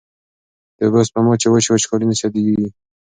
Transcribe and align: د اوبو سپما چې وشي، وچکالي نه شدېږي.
د 0.77 0.79
اوبو 0.85 0.99
سپما 1.07 1.33
چې 1.41 1.47
وشي، 1.49 1.69
وچکالي 1.71 2.05
نه 2.09 2.15
شدېږي. 2.19 2.67